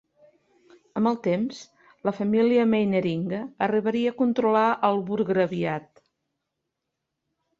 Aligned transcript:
Amb 0.99 1.09
el 1.09 1.17
temps, 1.27 1.59
la 2.09 2.13
família 2.19 2.63
Meinheringer 2.71 3.41
arribaria 3.67 4.13
a 4.13 4.17
controlar 4.23 4.65
el 4.89 4.97
burgraviat. 5.11 6.03